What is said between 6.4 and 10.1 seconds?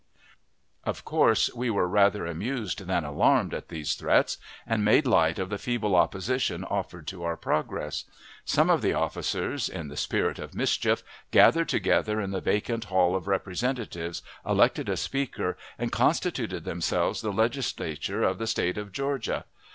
offered to our progress. Some of the officers (in the